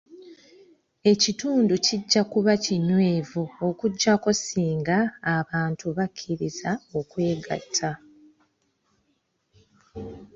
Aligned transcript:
Ekitundu 1.11 1.73
kijja 1.85 2.21
kuba 2.31 2.53
kinywevu 2.63 3.43
okuggyako 3.67 4.29
singa 4.43 4.97
abantu 5.35 5.85
bakiriza 5.97 6.71
okwegatta. 6.99 7.91